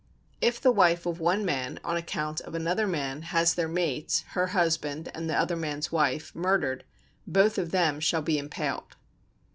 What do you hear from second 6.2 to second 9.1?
murdered, both of them shall be impaled.